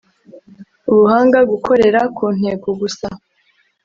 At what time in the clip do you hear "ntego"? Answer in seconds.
2.37-2.69